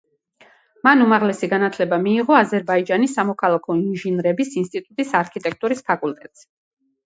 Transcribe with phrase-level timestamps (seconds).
[0.87, 6.53] მან უმაღლესი განათლება მიიღო აზერბაიჯანის სამოქალაქო ინჟინრების ინსტიტუტის არქიტექტურის ფაკულტეტზე.